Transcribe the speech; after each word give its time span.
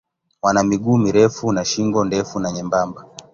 Wana 0.41 0.63
miguu 0.63 0.97
mirefu 0.97 1.51
na 1.51 1.65
shingo 1.65 2.03
ndefu 2.05 2.39
na 2.39 2.51
nyembamba. 2.51 3.05